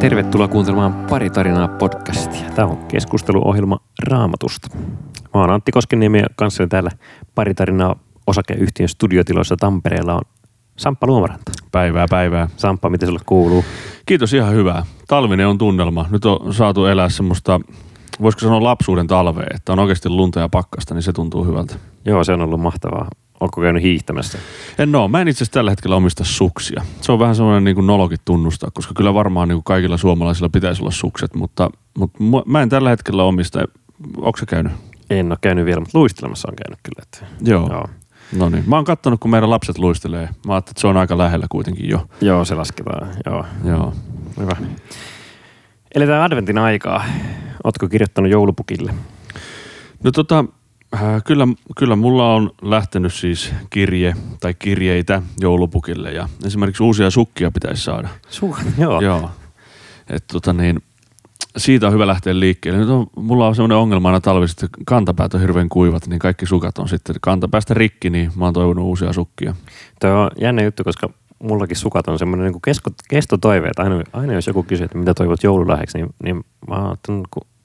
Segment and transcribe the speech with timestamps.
[0.00, 2.50] tervetuloa kuuntelemaan Pari tarinaa podcastia.
[2.54, 4.68] Tämä on keskusteluohjelma Raamatusta.
[5.34, 6.90] Mä oon Antti Koskeniemi ja kanssani täällä
[7.34, 7.96] Pari tarinaa
[8.26, 10.20] osakeyhtiön studiotiloissa Tampereella on
[10.76, 11.52] Samppa Luomaranta.
[11.72, 12.48] Päivää, päivää.
[12.56, 13.64] Samppa, miten sulle kuuluu?
[14.06, 14.86] Kiitos, ihan hyvää.
[15.08, 16.06] Talvinen on tunnelma.
[16.10, 17.60] Nyt on saatu elää semmoista,
[18.22, 21.74] voisiko sanoa lapsuuden talvea, että on oikeasti lunta ja pakkasta, niin se tuntuu hyvältä.
[22.04, 23.08] Joo, se on ollut mahtavaa.
[23.40, 24.38] Onko käynyt hiihtämässä?
[24.78, 25.08] En oo.
[25.08, 26.82] Mä en itse asiassa tällä hetkellä omista suksia.
[27.00, 30.48] Se on vähän semmoinen niin kuin nolokin tunnustaa, koska kyllä varmaan niin kuin kaikilla suomalaisilla
[30.48, 33.60] pitäisi olla sukset, mutta, mutta mä en tällä hetkellä omista.
[34.16, 34.72] Onko se käynyt?
[35.10, 37.02] En ole käynyt vielä, mutta luistelemassa on käynyt kyllä.
[37.02, 37.48] Että...
[37.50, 37.68] Joo.
[37.72, 37.88] Joo.
[38.36, 38.64] No niin.
[38.66, 40.28] Mä oon kattonut, kun meidän lapset luistelee.
[40.46, 42.06] Mä ajattelin, että se on aika lähellä kuitenkin jo.
[42.20, 43.08] Joo, se lasketaan.
[43.26, 43.44] Joo.
[43.64, 43.92] Joo.
[44.40, 44.56] Hyvä.
[45.94, 47.04] Eletään adventin aikaa.
[47.64, 48.94] Ootko kirjoittanut joulupukille?
[50.04, 50.44] No tota,
[50.94, 57.50] äh, kyllä, kyllä mulla on lähtenyt siis kirje tai kirjeitä joulupukille ja esimerkiksi uusia sukkia
[57.50, 58.08] pitäisi saada.
[58.30, 59.00] Su- joo.
[59.00, 59.30] Joo.
[60.10, 60.82] Et tota niin,
[61.56, 62.80] siitä on hyvä lähteä liikkeelle.
[62.80, 66.46] Nyt on, mulla on semmoinen ongelma aina talviset, että kantapäät on hirveän kuivat, niin kaikki
[66.46, 69.54] sukat on sitten kantapäästä rikki, niin mä oon toivonut uusia sukkia.
[70.00, 71.10] Tuo on jännä juttu, koska
[71.42, 75.14] mullakin sukat on semmoinen niin kesto, kestotoive, että aina, aina jos joku kysyy, että mitä
[75.14, 76.96] toivot joululahjaksi, niin, niin mä oon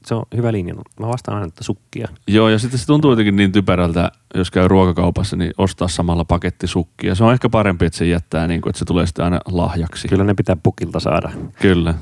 [0.08, 0.76] se on hyvä linja.
[1.00, 2.08] Mä vastaan aina, että sukkia.
[2.28, 6.68] Joo, ja sitten se tuntuu jotenkin niin typerältä, jos käy ruokakaupassa, niin ostaa samalla paketti
[6.68, 7.16] sukkia.
[7.16, 10.08] Se on ehkä parempi, että se jättää, niin kuin, että se tulee sitten aina lahjaksi.
[10.08, 11.31] Kyllä ne pitää pukilta saada.
[11.62, 11.94] Kyllä.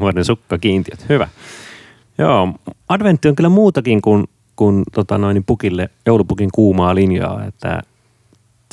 [0.00, 1.08] Vuoden sukkakiintiöt.
[1.08, 1.28] Hyvä.
[2.18, 2.54] Joo,
[2.88, 4.24] adventti on kyllä muutakin kuin,
[4.56, 7.44] kuin tota noin, pukille, joulupukin kuumaa linjaa.
[7.44, 7.82] Että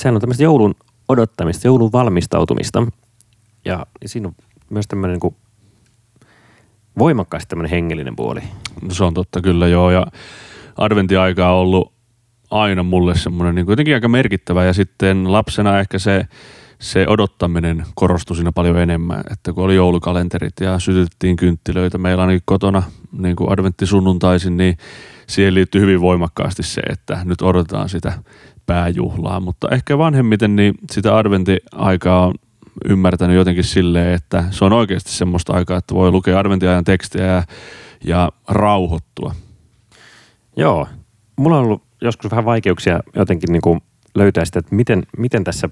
[0.02, 0.74] sehän on tämmöistä joulun
[1.08, 2.86] odottamista, joulun valmistautumista.
[3.64, 4.34] Ja siinä on
[4.70, 5.34] myös tämmöinen niin kuin
[7.00, 8.40] voimakkaasti tämmöinen hengellinen puoli.
[8.82, 10.06] No se on totta kyllä joo ja
[10.76, 11.92] adventiaika on ollut
[12.50, 16.26] aina mulle semmoinen niin jotenkin aika merkittävä ja sitten lapsena ehkä se,
[16.78, 22.38] se odottaminen korostui siinä paljon enemmän, että kun oli joulukalenterit ja sytyttiin kynttilöitä, meillä on
[22.44, 24.76] kotona niin kuin adventtisunnuntaisin, niin
[25.26, 28.12] siihen liittyy hyvin voimakkaasti se, että nyt odotetaan sitä
[28.66, 32.34] pääjuhlaa, mutta ehkä vanhemmiten niin sitä adventtiaikaa on
[32.88, 37.42] ymmärtänyt jotenkin silleen, että se on oikeasti semmoista aikaa, että voi lukea adventiajan tekstejä ja,
[38.04, 39.34] ja rauhoittua.
[40.56, 40.86] Joo.
[41.36, 43.80] Mulla on ollut joskus vähän vaikeuksia jotenkin niin kuin
[44.14, 45.68] löytää sitä, että miten, miten tässä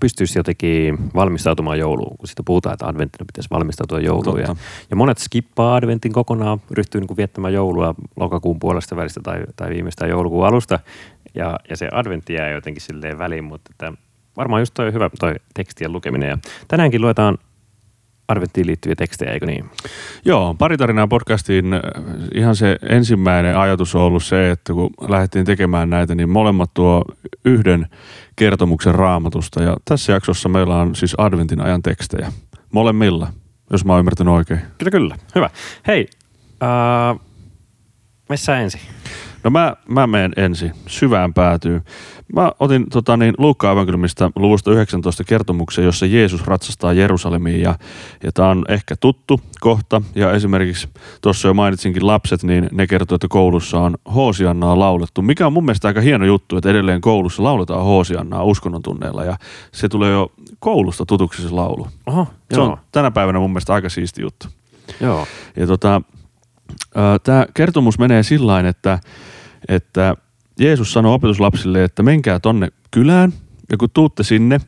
[0.00, 4.40] pystyisi jotenkin valmistautumaan jouluun, kun siitä puhutaan, että adventtina pitäisi valmistautua jouluun.
[4.40, 4.56] Ja,
[4.90, 9.70] ja monet skippaa adventin kokonaan, ryhtyy niin kuin viettämään joulua lokakuun puolesta välistä tai, tai
[9.70, 10.78] viimeistään joulukuun alusta.
[11.34, 13.92] Ja, ja se adventti jää jotenkin silleen väliin, mutta että
[14.36, 16.28] varmaan just toi hyvä toi tekstien lukeminen.
[16.28, 17.38] Ja tänäänkin luetaan
[18.30, 19.70] Arvettiin liittyviä tekstejä, eikö niin?
[20.24, 21.66] Joo, pari tarinaa podcastiin.
[22.34, 27.04] Ihan se ensimmäinen ajatus on ollut se, että kun lähdettiin tekemään näitä, niin molemmat tuo
[27.44, 27.86] yhden
[28.36, 29.62] kertomuksen raamatusta.
[29.62, 32.32] Ja tässä jaksossa meillä on siis adventin ajan tekstejä.
[32.72, 33.28] Molemmilla,
[33.70, 34.60] jos mä oon ymmärtänyt oikein.
[34.78, 35.16] Kyllä, kyllä.
[35.34, 35.50] Hyvä.
[35.86, 36.08] Hei,
[36.62, 37.20] äh,
[38.28, 38.80] missä ensin?
[39.44, 41.82] No mä, mä menen ensin, syvään päätyy.
[42.34, 47.74] Mä otin tota, niin, Luukka evankeliumista luvusta 19 kertomuksen, jossa Jeesus ratsastaa Jerusalemiin ja,
[48.22, 50.02] ja tämä on ehkä tuttu kohta.
[50.14, 50.88] Ja esimerkiksi
[51.20, 55.64] tuossa jo mainitsinkin lapset, niin ne kertoo, että koulussa on Hoosiannaa laulettu, mikä on mun
[55.64, 59.36] mielestä aika hieno juttu, että edelleen koulussa lauletaan Hoosiannaa uskonnon tunneilla ja
[59.72, 61.88] se tulee jo koulusta tutuksi se laulu.
[62.06, 62.70] Oho, se joo.
[62.70, 64.46] on tänä päivänä mun mielestä aika siisti juttu.
[65.00, 65.26] Joo.
[65.56, 66.02] Ja tota,
[67.22, 68.98] tämä kertomus menee sillä että,
[69.68, 70.16] että
[70.60, 73.32] Jeesus sanoi opetuslapsille, että menkää tonne kylään
[73.70, 74.60] ja kun tuutte sinne,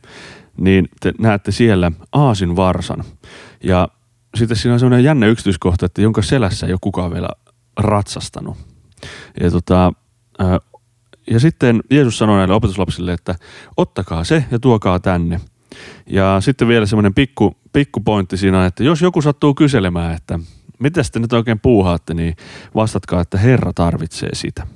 [0.57, 3.03] niin te näette siellä aasin varsan.
[3.63, 3.87] Ja
[4.35, 7.29] sitten siinä on semmoinen jännä yksityiskohta, että jonka selässä ei ole kukaan vielä
[7.79, 8.57] ratsastanut.
[9.41, 9.93] Ja, tota,
[11.31, 13.35] ja sitten Jeesus sanoi näille opetuslapsille, että
[13.77, 15.41] ottakaa se ja tuokaa tänne.
[16.09, 20.39] Ja sitten vielä semmoinen pikku, pikku pointti siinä, että jos joku sattuu kyselemään, että
[20.79, 22.35] mitä te nyt oikein puuhaatte, niin
[22.75, 24.67] vastatkaa, että Herra tarvitsee sitä.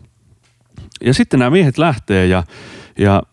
[1.02, 2.44] Ja sitten nämä miehet lähtee ja,
[3.00, 3.24] ja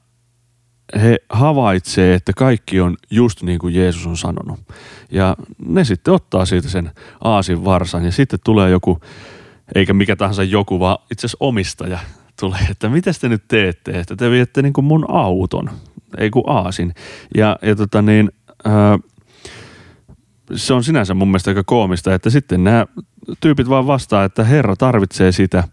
[0.94, 4.60] he havaitsee, että kaikki on just niin kuin Jeesus on sanonut.
[5.10, 6.90] Ja ne sitten ottaa siitä sen
[7.24, 9.00] aasin varsan ja sitten tulee joku,
[9.74, 11.98] eikä mikä tahansa joku, vaan itse asiassa omistaja
[12.40, 15.70] tulee, että mitä te nyt teette, että te viette niin kuin mun auton,
[16.18, 16.94] ei kun aasin.
[17.36, 18.32] Ja, ja tota niin,
[18.64, 18.98] ää,
[20.54, 22.86] se on sinänsä mun mielestä aika koomista, että sitten nämä
[23.40, 25.64] tyypit vaan vastaa, että Herra tarvitsee sitä.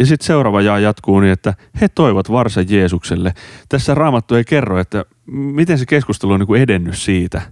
[0.00, 3.34] Ja sitten seuraava jaa jatkuu niin, että he toivat varsa Jeesukselle.
[3.68, 7.42] Tässä raamattu ei kerro, että miten se keskustelu on niin kuin edennyt siitä.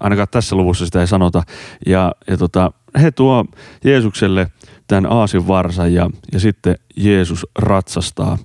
[0.00, 1.42] Ainakaan tässä luvussa sitä ei sanota.
[1.86, 2.72] Ja, ja tota,
[3.02, 3.44] he tuo
[3.84, 4.50] Jeesukselle
[4.86, 8.38] tämän aasin varsan ja, ja sitten Jeesus ratsastaa,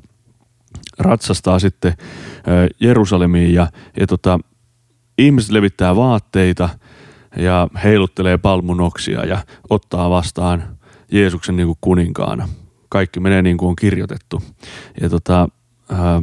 [1.00, 1.94] ratsastaa sitten
[2.80, 3.68] Jerusalemiin ja,
[4.00, 4.40] ja tota,
[5.18, 6.70] ihmiset levittää vaatteita–
[7.38, 10.78] ja heiluttelee palmunoksia ja ottaa vastaan
[11.12, 12.50] Jeesuksen niin kuin kuninkaana.
[12.92, 14.44] Kaikki menee niin kuin on kirjoitettu.
[15.02, 15.48] Ja tota,
[15.90, 16.22] ää,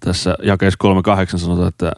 [0.00, 0.78] tässä jakeessa
[1.34, 1.92] 3.8 sanotaan, että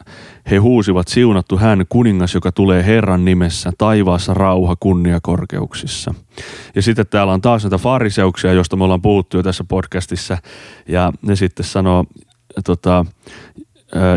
[0.51, 6.13] he huusivat siunattu hän kuningas, joka tulee Herran nimessä, taivaassa rauha kunnia korkeuksissa.
[6.75, 10.37] Ja sitten täällä on taas näitä fariseuksia, joista me ollaan puhuttu jo tässä podcastissa.
[10.87, 12.05] Ja ne sitten sanoo
[12.65, 13.05] tota,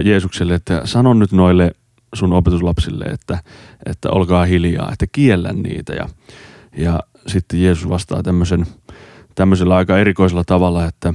[0.05, 1.73] Jeesukselle, että sano nyt noille
[2.15, 3.39] sun opetuslapsille, että,
[3.87, 5.93] että olkaa hiljaa, että kiellä niitä.
[5.93, 6.09] Ja,
[6.77, 8.67] ja sitten Jeesus vastaa tämmöisen,
[9.39, 11.15] tämmöisellä aika erikoisella tavalla, että,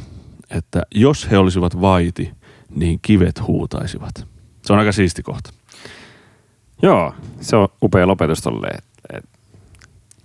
[0.49, 2.31] että jos he olisivat vaiti,
[2.75, 4.27] niin kivet huutaisivat.
[4.61, 5.49] Se on aika siisti kohta.
[6.81, 8.67] Joo, se on upea lopetus tolle.
[8.67, 9.25] Et, et,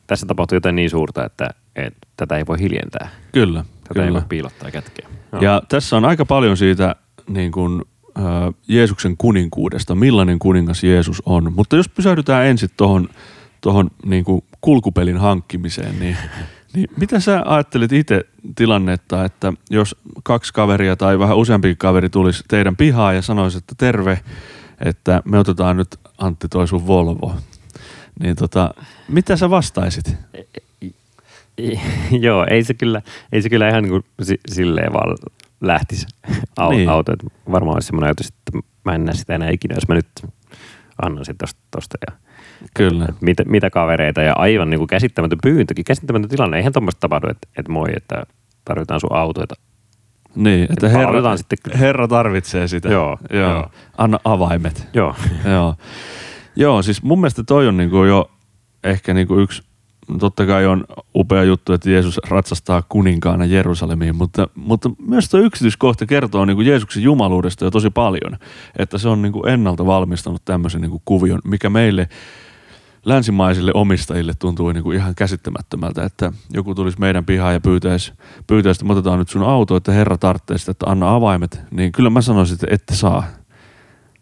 [0.06, 3.08] tässä tapahtuu jotain niin suurta, että et, tätä ei voi hiljentää.
[3.32, 3.64] Kyllä.
[3.64, 4.06] Tätä kyllä.
[4.06, 5.08] ei voi piilottaa kätkeä.
[5.32, 5.42] Joo.
[5.42, 6.96] Ja tässä on aika paljon siitä
[7.28, 7.82] niin kuin,
[8.18, 8.24] äh,
[8.68, 11.52] Jeesuksen kuninkuudesta, millainen kuningas Jeesus on.
[11.52, 13.08] Mutta jos pysähdytään ensin tuohon
[13.60, 16.16] tohon, niin kuin kulkupelin hankkimiseen, niin,
[16.74, 18.24] niin mitä sä ajattelit itse
[18.56, 23.74] tilannetta, että jos kaksi kaveria tai vähän useampi kaveri tulisi teidän pihaan ja sanoisi, että
[23.78, 24.20] terve,
[24.84, 25.88] että me otetaan nyt
[26.18, 27.34] Antti toi sun Volvo,
[28.20, 28.74] niin tota,
[29.08, 30.16] mitä sä vastaisit?
[32.20, 35.16] Joo, ei se kyllä, ei se kyllä ihan niin kuin si- silleen vaan
[35.60, 36.06] lähtisi
[36.60, 36.88] au- Niin.
[36.88, 37.12] auto.
[37.50, 40.06] Varmaan olisi semmoinen ajatus, että mä en näe sitä enää ikinä, jos mä nyt
[41.02, 42.16] annan sit tosta, tosta ja
[42.74, 43.04] Kyllä.
[43.08, 46.56] et mitä, mitä kavereita ja aivan niin kuin käsittämätön pyyntökin, käsittämätön tilanne.
[46.56, 48.22] Eihän tuommoista tapahdu, että, että moi, että
[48.64, 49.54] tarvitaan sun autoita.
[50.34, 51.76] Niin, että Et herra, palautetaan sitten kyllä.
[51.78, 52.88] herra tarvitsee sitä.
[52.88, 53.50] Joo, joo.
[53.50, 53.70] joo.
[53.98, 54.88] Anna avaimet.
[54.94, 55.14] Joo,
[55.52, 55.74] Joo.
[56.56, 58.30] Joo, siis mun mielestä toi on niinku jo
[58.84, 59.62] ehkä niinku yksi,
[60.20, 60.84] totta kai on
[61.14, 67.02] upea juttu, että Jeesus ratsastaa kuninkaana Jerusalemiin, mutta, mutta myös tuo yksityiskohta kertoo niinku Jeesuksen
[67.02, 68.38] jumaluudesta jo tosi paljon,
[68.78, 72.08] että se on niinku ennalta valmistanut tämmöisen niinku kuvion, mikä meille
[73.08, 78.12] länsimaisille omistajille tuntuu niinku ihan käsittämättömältä, että joku tulisi meidän pihaan ja pyytäisi,
[78.46, 81.92] pyytäisi että me otetaan nyt sun auto, että herra tarvitsee sitä, että anna avaimet, niin
[81.92, 83.24] kyllä mä sanoisin, että ette saa.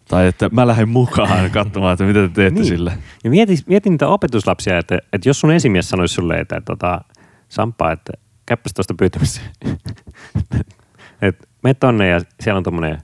[0.09, 2.55] Tai että mä lähden mukaan katsomaan, että mitä te teette Niin.
[2.55, 2.65] niin.
[2.65, 2.99] sille.
[3.25, 7.01] Ja mieti, mieti niitä opetuslapsia, että, että jos sun esimies sanoisi sulle, että, että tota,
[7.49, 8.13] Sampa, että
[8.47, 9.41] käppäs tuosta pyytämässä.
[11.23, 12.99] että mene tonne ja siellä on tommonen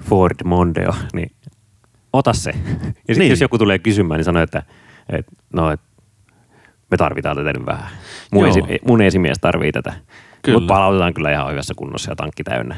[0.00, 1.30] Ford Mondeo, niin
[2.12, 2.50] ota se.
[2.50, 3.18] Ja sitten Niin.
[3.18, 3.30] niin.
[3.30, 4.62] jos joku tulee kysymään, niin sano, että,
[5.08, 5.86] että no, että
[6.90, 7.90] me tarvitaan tätä nyt vähän.
[8.32, 9.92] Mun, esi, mun esimies tarvii tätä.
[10.52, 12.76] Mutta palautetaan kyllä ihan hyvässä kunnossa ja tankki täynnä.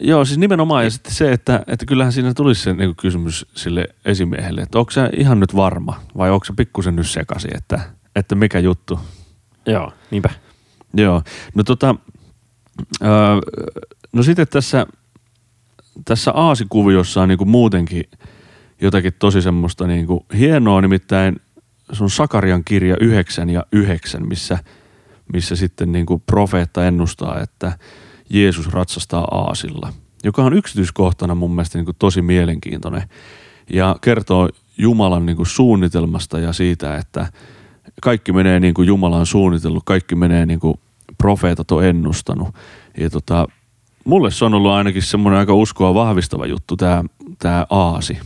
[0.00, 0.84] Joo, siis nimenomaan.
[0.84, 4.90] Ja sitten se, että, että kyllähän siinä tulisi se niin kysymys sille esimiehelle, että onko
[4.90, 7.80] se ihan nyt varma vai onko se pikkusen nyt sekaisin, että,
[8.16, 9.00] että mikä juttu.
[9.66, 10.30] Joo, niinpä.
[10.94, 11.22] Joo,
[11.54, 11.94] no tota,
[13.02, 13.08] öö,
[14.12, 14.86] no sitten tässä,
[16.04, 18.04] tässä aasikuviossa on niin kuin muutenkin
[18.80, 21.36] jotakin tosi semmoista niin kuin hienoa, nimittäin
[21.92, 24.58] se on Sakarian kirja 9 ja 9, missä,
[25.32, 27.78] missä sitten niin kuin profeetta ennustaa, että
[28.30, 29.92] Jeesus ratsastaa aasilla,
[30.24, 33.02] joka on yksityiskohtana mun mielestä niin kuin tosi mielenkiintoinen
[33.72, 34.48] ja kertoo
[34.78, 37.26] Jumalan niin kuin suunnitelmasta ja siitä, että
[38.02, 40.80] kaikki menee niin kuin Jumala on suunnitellut, kaikki menee niin kuin
[41.18, 42.48] profeetat on ennustanut.
[42.98, 43.46] Ja tota,
[44.04, 47.04] mulle se on ollut ainakin semmoinen aika uskoa vahvistava juttu, tämä,
[47.38, 48.18] tämä aasi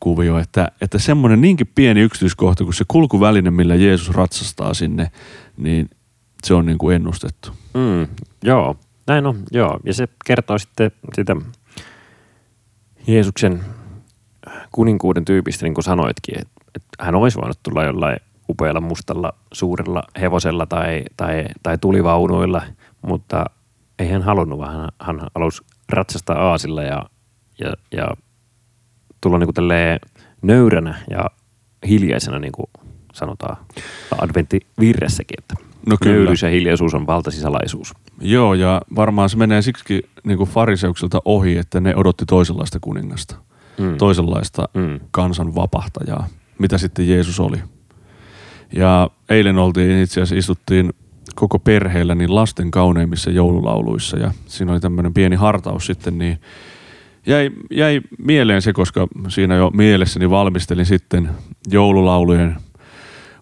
[0.00, 5.10] kuvio, että, että semmoinen niinkin pieni yksityiskohta kuin se kulkuväline, millä Jeesus ratsastaa sinne,
[5.56, 5.90] niin
[6.44, 7.50] se on niin kuin ennustettu.
[7.74, 8.08] Mm,
[8.44, 8.76] joo,
[9.06, 9.80] näin on, joo.
[9.84, 11.36] Ja se kertoo sitten sitä
[13.06, 13.64] Jeesuksen
[14.72, 18.16] kuninkuuden tyypistä, niin kuin sanoitkin, että, että hän olisi voinut tulla jollain
[18.48, 22.62] upealla mustalla suurella hevosella tai, tai, tai tulivaunuilla,
[23.02, 23.44] mutta
[23.98, 27.02] ei hän halunnut, vaan hän, hän halusi ratsastaa aasilla ja,
[27.60, 28.06] ja, ja
[29.20, 29.68] tulla niin kuin
[30.42, 31.24] nöyränä ja
[31.88, 32.66] hiljaisena, niin kuin
[33.12, 33.56] sanotaan
[34.18, 35.54] adventtivirressäkin, että
[35.86, 36.16] No kyllä.
[36.16, 37.92] nöyryys ja hiljaisuus on valtasisalaisuus.
[38.20, 43.36] Joo, ja varmaan se menee siksi niin kuin fariseuksilta ohi, että ne odotti toisenlaista kuningasta,
[43.78, 43.96] Mm.
[43.96, 45.00] toisenlaista Mm.
[45.10, 46.26] kansan vapahtajaa,
[46.58, 47.56] mitä sitten Jeesus oli.
[48.72, 50.92] Ja eilen oltiin itse asiassa istuttiin
[51.34, 56.40] koko perheellä niin lasten kauneimmissa joululauluissa ja siinä oli tämmöinen pieni hartaus sitten, niin
[57.26, 61.30] jäi, jäi mieleen se, koska siinä jo mielessäni valmistelin sitten
[61.68, 62.56] joululaulujen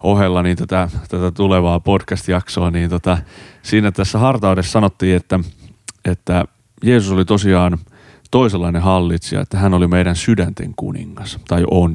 [0.03, 3.19] ohella niin tätä, tätä tulevaa podcast-jaksoa, niin tota,
[3.63, 5.41] siinä tässä hartaudessa sanottiin, että,
[6.05, 6.45] että
[6.85, 7.79] Jeesus oli tosiaan
[8.31, 11.95] toisenlainen hallitsija, että hän oli meidän sydänten kuningas, tai on.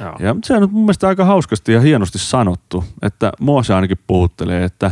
[0.00, 0.16] Joo.
[0.20, 4.64] Ja se on mun mielestä aika hauskasti ja hienosti sanottu, että mua se ainakin puhuttelee,
[4.64, 4.90] että,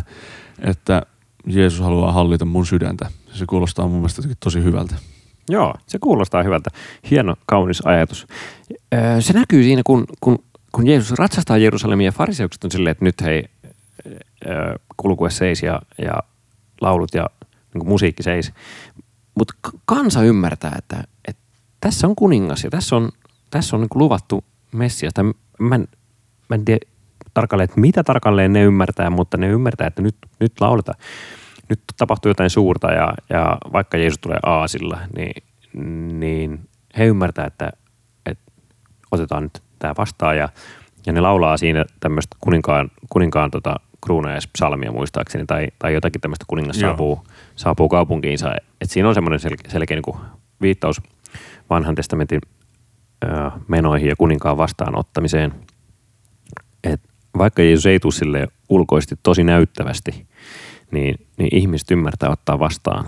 [0.61, 1.03] että
[1.47, 3.11] Jeesus haluaa hallita mun sydäntä.
[3.33, 4.95] Se kuulostaa mun mielestä tosi hyvältä.
[5.49, 6.71] Joo, se kuulostaa hyvältä.
[7.11, 8.27] Hieno, kaunis ajatus.
[8.95, 10.39] Öö, se näkyy siinä, kun, kun,
[10.73, 13.45] kun Jeesus ratsastaa Jerusalemia ja fariseukset on silleen, että nyt hei,
[14.47, 16.15] öö, kulkue seis ja, ja
[16.81, 17.27] laulut ja
[17.75, 18.53] niin musiikki seis.
[19.35, 21.43] Mutta kansa ymmärtää, että, että
[21.81, 23.09] tässä on kuningas ja tässä on,
[23.51, 25.15] tässä on niin luvattu Messias.
[25.15, 25.25] Tai
[25.59, 25.89] mä, en,
[26.49, 26.87] mä en tiedä
[27.35, 30.99] tarkalleen, että mitä tarkalleen ne ymmärtää, mutta ne ymmärtää, että nyt, nyt lauletaan.
[31.69, 35.43] Nyt tapahtuu jotain suurta ja, ja vaikka Jeesus tulee aasilla, niin,
[36.21, 36.69] niin
[36.99, 37.73] he ymmärtää, että,
[38.27, 38.53] että
[39.11, 40.49] otetaan nyt tämä vastaan ja,
[41.07, 46.81] ja ne laulaa siinä tämmöistä kuninkaan, kuninkaan tota, kruunajaispsalmia muistaakseni tai, tai jotakin tämmöistä kuningas
[46.81, 46.91] Joo.
[46.91, 48.55] saapuu, saapuu kaupunkiinsa.
[48.81, 50.17] Et siinä on semmoinen sel, selkeä niin
[50.61, 51.01] viittaus
[51.71, 52.41] vanhan testamentin
[53.25, 55.55] ö, menoihin ja kuninkaan vastaanottamiseen.
[56.85, 57.01] Et
[57.39, 60.27] vaikka Jeesus ei tule sille ulkoisesti tosi näyttävästi,
[60.91, 63.07] niin, niin ihmiset ymmärtää ottaa vastaan.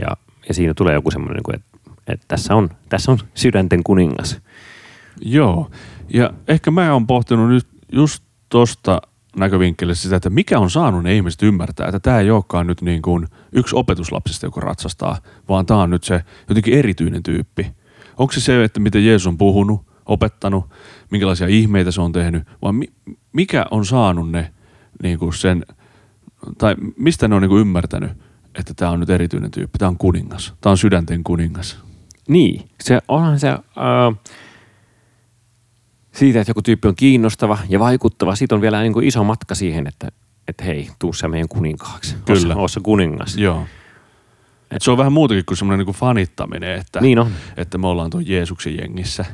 [0.00, 0.16] Ja,
[0.48, 4.40] ja siinä tulee joku semmoinen, niin että, että tässä, on, tässä on sydänten kuningas.
[5.20, 5.70] Joo,
[6.14, 9.02] ja ehkä mä oon pohtinut nyt just tosta
[9.36, 13.02] näkövinkkelistä sitä, että mikä on saanut ne ihmiset ymmärtää, että tämä ei olekaan nyt niin
[13.02, 15.18] kuin yksi opetuslapsista, joka ratsastaa,
[15.48, 17.72] vaan tämä on nyt se jotenkin erityinen tyyppi.
[18.16, 20.64] Onko se se, että miten Jeesus on puhunut, opettanut,
[21.10, 22.92] minkälaisia ihmeitä se on tehnyt, vai mi-
[23.32, 24.52] mikä on saanut ne
[25.02, 25.64] niin kuin sen,
[26.58, 28.10] tai mistä ne on niin kuin ymmärtänyt,
[28.54, 31.78] että tämä on nyt erityinen tyyppi, tämä on kuningas, tämä on sydänten kuningas.
[32.28, 33.48] Niin, se onhan se...
[33.48, 33.60] Äh,
[36.12, 39.54] siitä, että joku tyyppi on kiinnostava ja vaikuttava, siitä on vielä niin kuin iso matka
[39.54, 40.08] siihen, että,
[40.48, 42.16] että hei, tuu sä meidän kuninkaaksi.
[42.26, 42.56] Kyllä.
[42.56, 43.36] Oot sä kuningas.
[43.36, 43.66] Joo.
[44.70, 47.30] Et se on vähän muutakin kuin semmoinen niin fanittaminen, että, Niin on.
[47.56, 49.24] että me ollaan tuon Jeesuksen jengissä.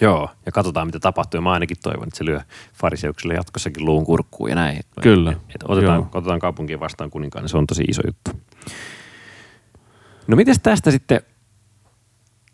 [0.00, 1.38] Joo, ja katsotaan mitä tapahtuu.
[1.38, 2.40] Ja mä ainakin toivon, että se lyö
[2.74, 4.80] fariseukselle jatkossakin luun kurkkuun ja näin.
[5.02, 5.30] Kyllä.
[5.30, 6.08] Et, et otetaan, Joo.
[6.14, 8.30] otetaan kaupunkiin vastaan kuninkaan, niin se on tosi iso juttu.
[10.26, 11.20] No miten tästä sitten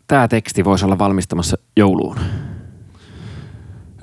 [0.07, 2.17] tämä teksti voisi olla valmistamassa jouluun?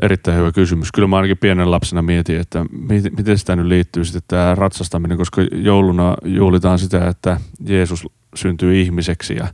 [0.03, 0.93] Erittäin hyvä kysymys.
[0.93, 5.19] Kyllä mä ainakin pienen lapsena mietin, että miten, miten sitä nyt liittyy sitten tämä ratsastaminen,
[5.19, 9.49] koska jouluna juhlitaan sitä, että Jeesus syntyy ihmiseksi ja,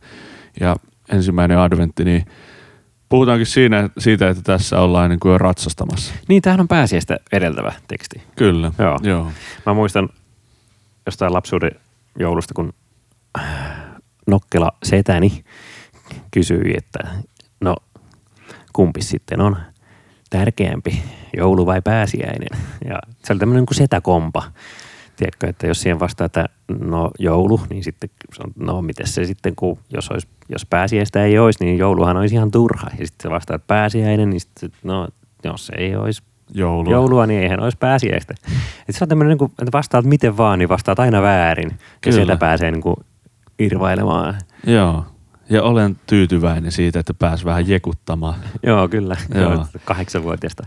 [0.60, 0.76] ja
[1.08, 2.24] ensimmäinen adventti, niin
[3.08, 6.14] puhutaankin siinä, siitä, että tässä ollaan niin kuin jo ratsastamassa.
[6.28, 8.22] Niin, tämähän on pääsiäistä edeltävä teksti.
[8.36, 8.98] Kyllä, Joo.
[9.02, 9.32] joo.
[9.66, 10.08] Mä muistan
[11.06, 11.70] jostain lapsuuden
[12.18, 12.72] joulusta, kun
[14.26, 15.44] Nokkela setäni
[16.30, 16.98] kysyi, että
[17.60, 17.76] no
[18.72, 19.56] kumpi sitten on
[20.30, 21.02] tärkeämpi,
[21.36, 22.58] joulu vai pääsiäinen?
[22.88, 24.42] Ja se oli tämmöinen kuin setäkompa.
[25.18, 26.46] Tiedätkö, että jos siihen vastaa, että
[26.80, 31.24] no joulu, niin sitten se on, no miten se sitten, kun jos, olisi, jos pääsiäistä
[31.24, 32.86] ei olisi, niin jouluhan olisi ihan turha.
[32.98, 35.08] Ja sitten se vastaa, että pääsiäinen, niin sitten, no
[35.44, 36.22] jos ei olisi
[36.54, 36.90] Joulu.
[36.90, 38.34] joulua, niin eihän olisi pääsiäistä.
[38.88, 41.68] Et se on tämmöinen, niin että vastaat miten vaan, niin vastaat aina väärin.
[41.70, 42.14] Ja Kyllä.
[42.14, 42.96] sieltä pääsee niin kuin
[43.58, 44.34] irvailemaan.
[44.66, 45.04] Joo.
[45.50, 48.34] Ja olen tyytyväinen siitä, että pääs vähän jekuttamaan.
[48.62, 49.16] Joo, kyllä.
[49.34, 49.66] Joo.
[49.84, 50.66] Kahdeksanvuotiaasta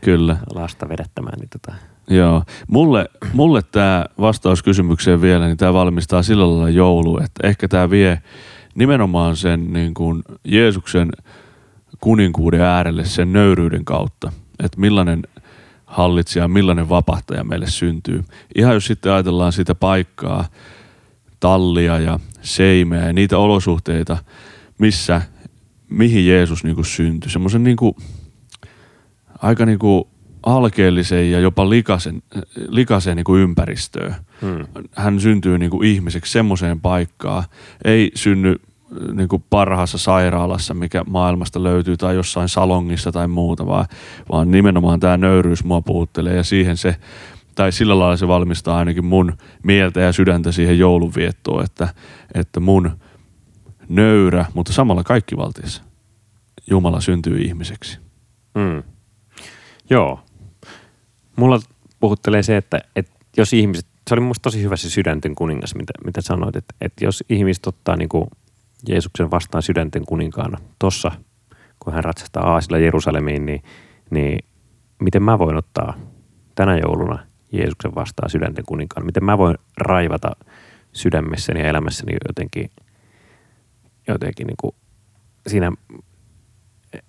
[0.00, 0.36] Kyllä.
[0.54, 1.38] lasta vedättämään.
[1.38, 1.72] Niin tota.
[2.10, 2.42] Joo.
[2.68, 7.90] Mulle, mulle tämä vastaus kysymykseen vielä, niin tämä valmistaa sillä lailla joulu, että ehkä tämä
[7.90, 8.22] vie
[8.74, 11.08] nimenomaan sen niin kuin Jeesuksen
[12.00, 14.32] kuninkuuden äärelle sen nöyryyden kautta,
[14.64, 15.22] että millainen
[15.86, 18.24] hallitsija, millainen vapahtaja meille syntyy.
[18.54, 20.44] Ihan jos sitten ajatellaan sitä paikkaa,
[21.40, 24.16] tallia ja seimeä ja niitä olosuhteita,
[24.78, 25.22] missä,
[25.90, 27.30] mihin Jeesus niin kuin syntyi.
[27.30, 27.94] Semmoisen niin kuin,
[29.42, 30.04] aika niin kuin
[30.42, 32.22] alkeellisen ja jopa likaisen,
[32.68, 34.14] likaisen niin kuin ympäristöön.
[34.42, 34.66] Hmm.
[34.92, 37.44] Hän syntyy niin kuin ihmiseksi semmoiseen paikkaan.
[37.84, 43.66] Ei synny äh, niin kuin parhaassa sairaalassa, mikä maailmasta löytyy, tai jossain salongissa tai muuta,
[43.66, 43.86] vaan,
[44.32, 46.96] vaan nimenomaan tämä nöyryys mua puhuttelee ja siihen se,
[47.54, 51.88] tai sillä lailla se valmistaa ainakin mun mieltä ja sydäntä siihen joulunviettoon, että,
[52.34, 52.90] että mun
[53.88, 55.82] nöyrä, mutta samalla kaikkivaltias
[56.70, 57.98] Jumala syntyy ihmiseksi.
[58.58, 58.82] Hmm.
[59.90, 60.20] Joo.
[61.38, 61.58] Mulla
[62.00, 65.92] puhuttelee se, että, että jos ihmiset, se oli musta tosi hyvä se sydänten kuningas, mitä,
[66.04, 68.24] mitä sanoit, että, että jos ihmiset ottaa niin kuin
[68.88, 71.12] Jeesuksen vastaan sydänten kuninkaana tossa,
[71.78, 73.62] kun hän ratsastaa aasilla Jerusalemiin, niin,
[74.10, 74.44] niin
[75.02, 75.94] miten mä voin ottaa
[76.54, 77.18] tänä jouluna
[77.52, 79.06] Jeesuksen vastaan sydänten kuninkaana?
[79.06, 80.30] Miten mä voin raivata
[80.92, 82.70] sydämessäni ja elämässäni jotenkin,
[84.08, 84.74] jotenkin niin kuin
[85.46, 85.72] siinä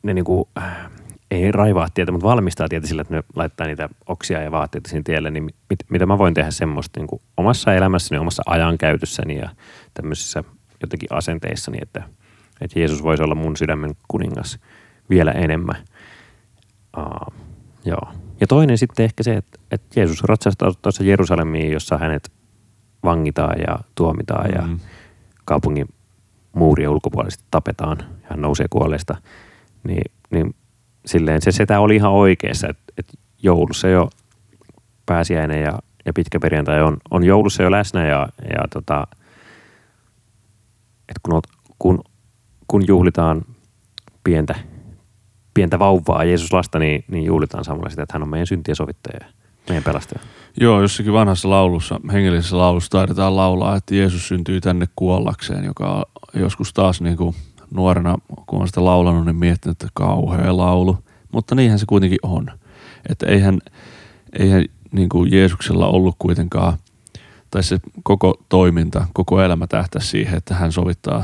[0.04, 0.90] ne niin kuin, äh,
[1.32, 5.04] ei raivaa tietä, mutta valmistaa tietä sillä, että ne laittaa niitä oksia ja vaatteita siinä
[5.06, 9.50] tielle, niin mit, mitä mä voin tehdä semmoista niin kuin omassa elämässäni, omassa ajankäytössäni ja
[9.94, 10.44] tämmöisissä
[10.82, 12.04] jotenkin asenteissani, että,
[12.62, 14.60] että Jeesus voisi olla mun sydämen kuningas
[15.10, 15.76] vielä enemmän.
[16.98, 17.34] Uh,
[17.86, 18.12] joo.
[18.42, 22.32] Ja toinen sitten ehkä se, että, että Jeesus ratsastaa tuossa Jerusalemiin, jossa hänet
[23.04, 24.80] vangitaan ja tuomitaan ja Mm.
[25.46, 25.88] kaupungin
[26.54, 29.18] muurien ulkopuolisesti tapetaan ja hän nousee kuolleista,
[29.84, 30.56] niin, niin
[31.06, 33.14] silleen se setä oli ihan oikeassa, että, että
[33.44, 34.10] joulussa jo
[35.06, 39.08] pääsiäinen ja, ja pitkä perjantai on, on joulussa jo läsnä ja, ja tota,
[41.10, 41.42] että kun,
[41.80, 42.04] kun,
[42.68, 43.42] kun juhlitaan
[44.24, 44.56] pientä,
[45.54, 49.20] pientä vauvaa Jeesus lasta, niin, niin juhlitaan samalla sitä, että hän on meidän syntien sovittaja
[49.22, 49.34] ja
[49.70, 50.22] meidän pelastaja.
[50.58, 56.74] Joo, jossakin vanhassa laulussa, hengellisessä laulussa taidetaan laulaa, että Jeesus syntyy tänne kuollakseen, joka joskus
[56.74, 57.36] taas niin kuin
[57.74, 60.98] nuorena, kun on sitä laulanut, niin miettinyt, että kauhea laulu.
[61.32, 62.52] Mutta niinhän se kuitenkin on.
[63.10, 63.60] Että eihän,
[64.40, 66.78] eihän niin kuin Jeesuksella ollut kuitenkaan,
[67.52, 71.24] tai se koko toiminta, koko elämä tähtää siihen, että hän sovittaa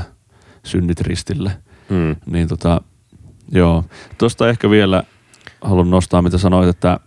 [0.64, 1.52] synnit ristille.
[1.88, 2.16] Mm.
[2.26, 2.80] Niin tota,
[3.52, 3.84] joo.
[4.18, 5.02] Tuosta ehkä vielä
[5.60, 7.00] haluan nostaa, mitä sanoit, että,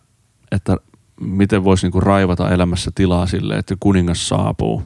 [0.52, 0.78] että
[1.22, 4.84] miten voisi niinku raivata elämässä tilaa sille, että kuningas saapuu.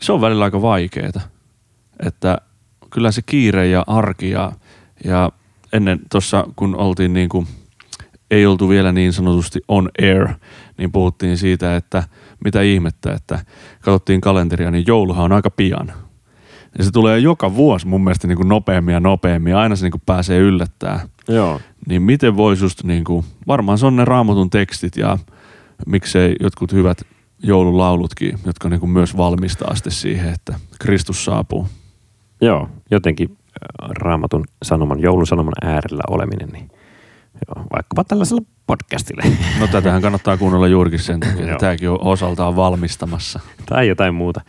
[0.00, 1.20] Se on välillä aika vaikeaa.
[2.06, 2.38] Että
[2.90, 4.52] kyllä se kiire ja arki ja,
[5.04, 5.32] ja
[5.72, 7.46] ennen tuossa, kun oltiin niin kuin,
[8.30, 10.28] ei oltu vielä niin sanotusti on air,
[10.78, 12.02] niin puhuttiin siitä, että
[12.44, 13.38] mitä ihmettä, että
[13.80, 15.92] katsottiin kalenteria, niin jouluhan on aika pian.
[16.78, 19.92] Ja se tulee joka vuosi mun mielestä niin kuin nopeammin ja nopeammin, aina se niin
[19.92, 21.08] kuin pääsee yllättää.
[21.28, 21.60] Joo.
[21.88, 25.18] Niin miten voisi just niin kuin, varmaan se on ne raamatun tekstit ja
[25.86, 26.98] miksei jotkut hyvät
[27.42, 31.68] joululaulutkin, jotka niin kuin myös valmistaa sitten siihen, että Kristus saapuu.
[32.40, 36.70] Joo, jotenkin äh, raamatun sanoman, joulun sanoman äärellä oleminen, niin
[37.48, 39.22] joo, vaikkapa tällaisella podcastille.
[39.60, 43.40] No tätähän kannattaa kuunnella juurikin sen takia, että tämäkin on osaltaan valmistamassa.
[43.66, 44.40] tai jotain muuta,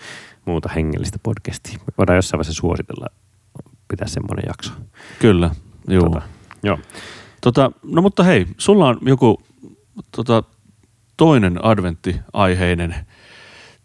[0.45, 1.77] muuta hengellistä podcastia.
[1.77, 3.07] Me voidaan jossain vaiheessa suositella,
[3.87, 4.73] pitää semmoinen jakso.
[5.19, 5.49] Kyllä,
[5.87, 6.03] joo.
[6.03, 6.21] Tota.
[6.63, 6.79] joo.
[7.41, 9.41] Tota, no mutta hei, sulla on joku
[10.15, 10.43] tota,
[11.17, 12.95] toinen adventtiaiheinen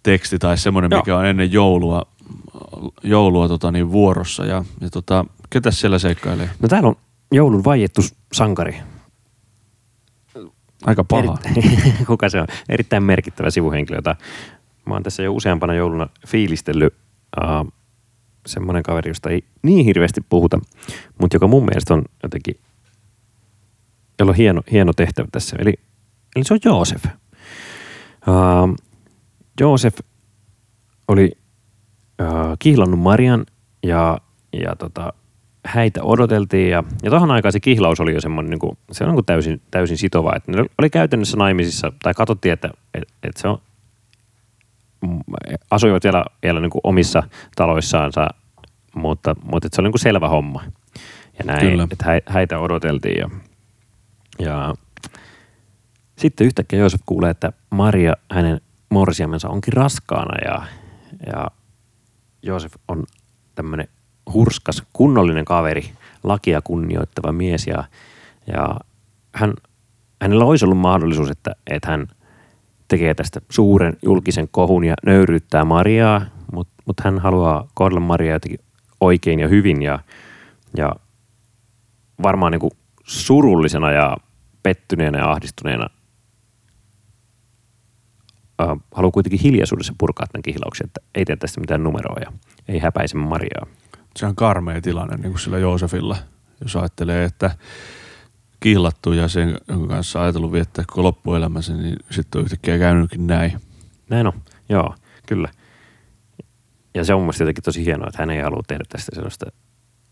[0.03, 1.01] teksti tai semmoinen, Joo.
[1.01, 2.07] mikä on ennen joulua,
[3.03, 4.45] joulua tota, niin vuorossa.
[4.45, 6.51] Ja, ja tota, ketäs siellä seikkailee?
[6.61, 6.97] No täällä on
[7.33, 8.77] joulun vaiettu sankari.
[10.87, 11.39] Aika paha.
[11.57, 12.47] Eri- Kuka se on?
[12.69, 14.17] Erittäin merkittävä sivuhenkilö, jota
[14.87, 16.95] mä oon tässä jo useampana jouluna fiilistellyt.
[17.41, 17.73] Uh,
[18.47, 20.61] semmoinen kaveri, josta ei niin hirveästi puhuta,
[21.21, 22.55] mutta joka mun mielestä on jotenkin,
[24.19, 25.57] jolla on hieno, hieno tehtävä tässä.
[25.61, 25.75] Eli,
[26.37, 27.05] eli se on Joosef.
[27.05, 28.77] Uh,
[29.61, 29.99] Joosef
[31.09, 31.33] oli
[32.59, 33.47] kihlannut Marian
[33.83, 34.19] ja,
[34.53, 35.13] ja tota,
[35.65, 39.09] häitä odoteltiin ja, ja tohon aikaan se kihlaus oli jo semmoinen, niin kuin, se on
[39.09, 43.43] niin kuin täysin, täysin sitova, että ne oli käytännössä naimisissa, tai katsottiin, että, että, että
[43.43, 43.59] se on,
[45.01, 45.21] mm,
[45.71, 47.23] asuivat vielä, vielä niin kuin omissa
[47.57, 48.29] taloissaansa,
[48.95, 50.63] mutta, mutta että se oli niin kuin selvä homma.
[51.39, 51.89] Ja näin, Kyllä.
[51.91, 53.31] että hä- häitä odoteltiin ja,
[54.39, 54.75] ja
[56.19, 60.67] sitten yhtäkkiä Joosef kuulee, että Maria, hänen morsiamensa onkin raskaana ja,
[61.27, 61.51] ja
[62.43, 63.05] Joosef on
[63.55, 63.89] tämmöinen
[64.33, 65.93] hurskas, kunnollinen kaveri,
[66.25, 67.85] lakia kunnioittava mies ja,
[68.47, 68.77] ja
[69.35, 69.55] hän,
[70.23, 72.09] hänellä olisi ollut mahdollisuus, että, että hän
[72.89, 78.61] tekee tästä suuren julkisen kohun ja nöyryyttää Mariaa, mutta mut hän haluaa kohdella Mariaa jotenkin
[79.01, 79.99] oikein ja hyvin ja,
[80.77, 80.93] ja
[82.23, 82.73] varmaan niin kuin
[83.05, 84.17] surullisena ja
[84.63, 85.87] pettyneenä ja ahdistuneena
[88.61, 92.33] äh, haluaa kuitenkin hiljaisuudessa purkaa tämän kihlauksen, että ei tee tästä mitään numeroa ja
[92.69, 93.67] ei häpäise Mariaa.
[94.17, 96.17] Se on karmea tilanne niin kuin sillä Joosefilla,
[96.61, 97.51] jos ajattelee, että
[98.61, 103.53] kihlattu ja sen kanssa ajatellut viettää koko loppuelämänsä, niin sitten on yhtäkkiä käynytkin näin.
[104.11, 104.33] Näin on,
[104.69, 104.95] joo,
[105.27, 105.49] kyllä.
[106.95, 109.47] Ja se on mun mielestä jotenkin tosi hienoa, että hän ei halua tehdä tästä sellaista,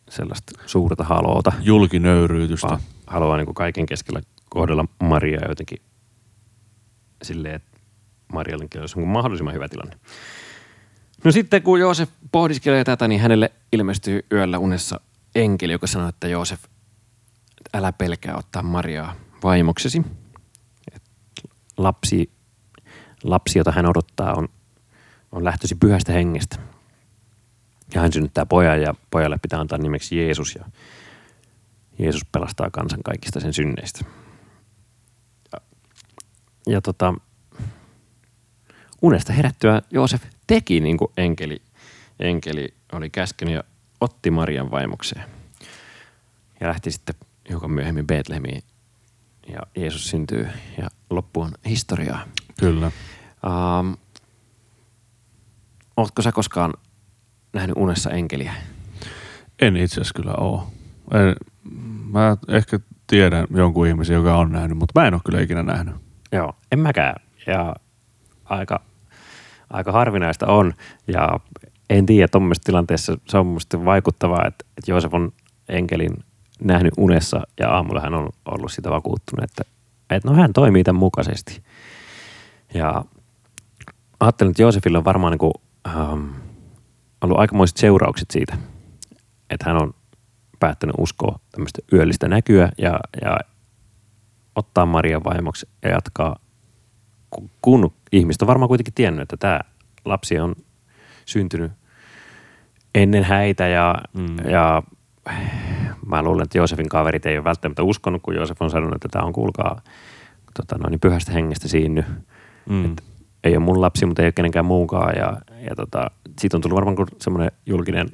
[0.08, 2.68] sellaista suurta haloota, Julkinöyryytystä.
[2.68, 5.78] vaan haluaa niin kuin kaiken keskellä kohdella Mariaa jotenkin
[7.22, 7.69] silleen, että
[8.34, 9.96] Olisi niin kuin mahdollisimman hyvä tilanne.
[11.24, 15.00] No sitten kun Joosef pohdiskelee tätä, niin hänelle ilmestyy yöllä unessa
[15.34, 16.64] enkeli, joka sanoo, että Joosef,
[17.74, 20.02] älä pelkää ottaa Mariaa vaimoksesi.
[21.76, 22.30] Lapsi,
[23.24, 24.48] lapsi, jota hän odottaa, on,
[25.32, 26.56] on lähtösi pyhästä hengestä.
[27.94, 30.64] Ja hän synnyttää pojan ja pojalle pitää antaa nimeksi Jeesus ja
[31.98, 34.04] Jeesus pelastaa kansan kaikista sen synneistä.
[35.52, 35.60] Ja,
[36.66, 37.14] ja tota,
[39.02, 41.62] unesta herättyä Joosef teki niin kuin enkeli,
[42.20, 43.64] enkeli oli käskenyt ja
[44.00, 45.24] otti Marian vaimokseen.
[46.60, 47.14] Ja lähti sitten
[47.48, 48.62] hiukan myöhemmin Betlehemiin.
[49.48, 52.24] Ja Jeesus syntyy ja loppu on historiaa.
[52.60, 52.90] Kyllä.
[53.46, 53.96] Um,
[55.96, 56.74] ootko sä koskaan
[57.52, 58.54] nähnyt unessa enkeliä?
[59.60, 60.62] En itse asiassa kyllä ole.
[61.12, 61.36] En,
[62.10, 65.94] mä ehkä tiedän jonkun ihmisen, joka on nähnyt, mutta mä en ole kyllä ikinä nähnyt.
[66.32, 67.16] Joo, en mäkään.
[67.46, 67.76] Ja
[68.44, 68.80] aika,
[69.70, 70.72] aika harvinaista on.
[71.08, 71.40] Ja
[71.90, 75.32] en tiedä, tuommoisessa tilanteessa se on musta vaikuttavaa, että, että Joosef on
[75.68, 76.10] enkelin
[76.64, 79.62] nähnyt unessa ja aamulla hän on ollut sitä vakuuttunut, että,
[80.10, 81.62] että no hän toimii tämän mukaisesti.
[82.74, 83.04] Ja
[84.20, 85.52] ajattelin, että Joosefille on varmaan niin kuin,
[85.88, 86.30] ähm,
[87.20, 88.56] ollut aikamoiset seuraukset siitä,
[89.50, 89.94] että hän on
[90.60, 93.38] päättänyt uskoa tämmöistä yöllistä näkyä ja, ja
[94.54, 96.36] ottaa Marian vaimoksi ja jatkaa,
[97.62, 99.60] kun- ihmiset on varmaan kuitenkin tiennyt, että tämä
[100.04, 100.54] lapsi on
[101.26, 101.72] syntynyt
[102.94, 104.50] ennen häitä ja, Mm.
[104.50, 104.82] ja
[106.06, 109.24] mä luulen, että Joosefin kaverit ei ole välttämättä uskonut, kun Joosef on sanonut, että tämä
[109.24, 109.80] on kuulkaa
[110.54, 112.04] tota, noin, niin pyhästä hengestä siinny.
[112.68, 112.84] Mm.
[112.84, 113.02] Et
[113.44, 115.16] ei ole mun lapsi, mutta ei ole kenenkään muukaan.
[115.16, 115.36] Ja,
[115.68, 118.08] ja tota, siitä on tullut varmaan semmoinen julkinen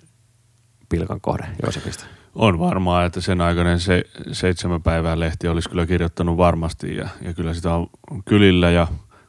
[0.88, 2.04] pilkan kohde Joosefista.
[2.34, 4.02] On varmaa, että sen aikainen se,
[4.32, 7.86] seitsemän päivää lehti olisi kyllä kirjoittanut varmasti ja, ja kyllä sitä on
[8.24, 8.86] kylillä ja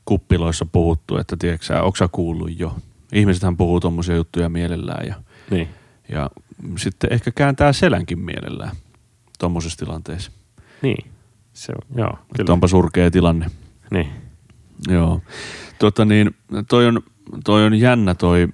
[0.08, 2.76] kuppiloissa puhuttu, että tiedätkö onko sä kuullut jo.
[3.14, 5.16] Ihmisethän puhuu tuommoisia juttuja mielellään ja,
[5.52, 5.68] Niin.
[6.10, 6.30] ja
[6.78, 8.72] sitten ehkä kääntää selänkin mielellään
[9.40, 10.32] tuommoisessa tilanteessa.
[10.82, 11.12] Niin.
[11.54, 12.54] Se on, joo, Että kyllä.
[12.54, 13.46] onpa surkea tilanne.
[13.92, 14.08] Niin.
[14.90, 15.22] Joo.
[15.80, 16.36] Tota niin,
[16.70, 17.02] toi on,
[17.46, 18.48] toi on jännä toi,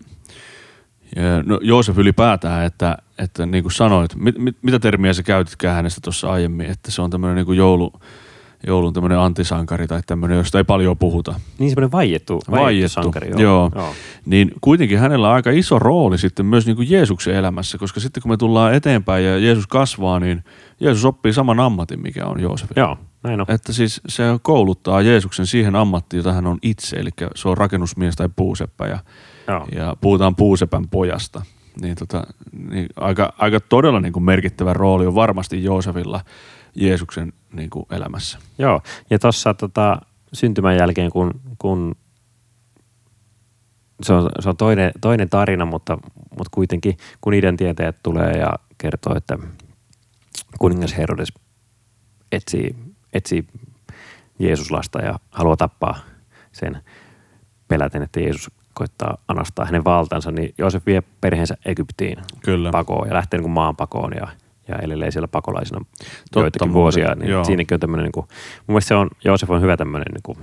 [1.46, 6.02] no Joosef ylipäätään, että, että niin kuin sanoit, mit, mit, mitä termiä sä käytitkään hänestä
[6.04, 7.94] tuossa aiemmin, että se on tämmöinen niin kuin joulu,
[8.68, 11.34] joulun tämmöinen antisankari tai tämmöinen, josta ei paljon puhuta.
[11.60, 13.32] Niin semmoinen vaiettu, vaiettu, Vaiettu, sankari.
[13.38, 13.72] joo.
[13.76, 13.94] joo.
[14.26, 18.24] Niin kuitenkin hänellä on aika iso rooli sitten myös niin kuin Jeesuksen elämässä, koska sitten
[18.24, 20.44] kun me tullaan eteenpäin ja Jeesus kasvaa, niin
[20.80, 22.76] Jeesus oppii saman ammatin, mikä on Joosefin.
[22.78, 23.46] Joo, näin on.
[23.50, 28.16] Että siis se kouluttaa Jeesuksen siihen ammattiin, jota hän on itse, eli se on rakennusmies
[28.16, 29.00] tai puuseppä ja,
[29.48, 29.68] Joo.
[29.76, 31.42] ja puhutaan puusepän pojasta.
[31.82, 32.24] Niin, tota,
[32.70, 36.22] niin aika, aika todella niin kuin merkittävä rooli on varmasti Joosefilla
[36.76, 38.40] Jeesuksen niin kuin elämässä.
[38.58, 40.02] Joo, ja tuossa tota,
[40.34, 41.96] syntymän jälkeen, kun, kun
[44.02, 45.98] se on, se on toinen, toinen tarina, mutta,
[46.38, 49.38] mutta kuitenkin kun niiden tietäjät tulee ja kertoo, että
[50.60, 51.34] kuningas Herodes
[52.32, 52.76] etsii,
[53.14, 53.48] etsii
[54.40, 56.00] Jeesuslasta ja haluaa tappaa
[56.52, 56.82] sen
[57.68, 62.72] peläten, että Jeesus koittaa anastaa hänen valtansa, niin Joosef vie perheensä Egyptiin Kyllä.
[62.72, 64.28] pakoon ja lähtee niin kuin maan pakoon ja,
[64.68, 67.16] ja elelee siellä pakolaisina Totta joitakin vuosia.
[67.16, 67.44] Niin joo.
[67.44, 68.26] siinäkin on tämmöinen, niin kuin,
[68.58, 70.38] mun mielestä se on, Joosef on hyvä tämmöinen, niin kuin,